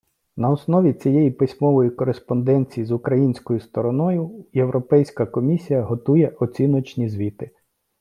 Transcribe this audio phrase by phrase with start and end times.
[0.37, 7.51] На основі цієї письмової кореспонденції з українською стороною Європейська комісія готує оціночні звіти.